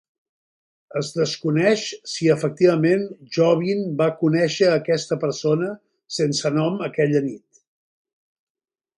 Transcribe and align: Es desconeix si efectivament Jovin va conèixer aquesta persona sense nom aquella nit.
Es 0.99 1.09
desconeix 1.17 1.81
si 2.13 2.29
efectivament 2.35 3.03
Jovin 3.37 3.83
va 3.99 4.07
conèixer 4.21 4.69
aquesta 4.77 5.17
persona 5.25 5.69
sense 6.19 6.53
nom 6.59 6.81
aquella 6.87 7.21
nit. 7.27 7.61